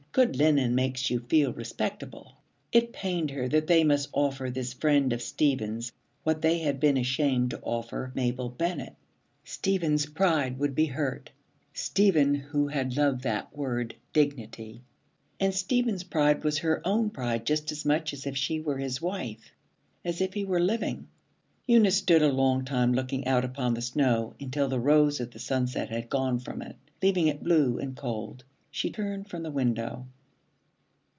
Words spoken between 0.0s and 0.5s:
Good